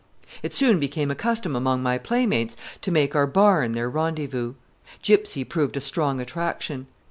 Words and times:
It 0.41 0.51
soon 0.51 0.79
became 0.79 1.11
a 1.11 1.15
custom 1.15 1.55
among 1.55 1.83
my 1.83 1.99
playmates 1.99 2.57
to 2.81 2.89
make 2.89 3.13
our 3.15 3.27
barn 3.27 3.73
their 3.73 3.87
rendezvous. 3.87 4.55
Gypsy 5.03 5.47
proved 5.47 5.77
a 5.77 5.79
strong 5.79 6.19
attraction. 6.19 6.87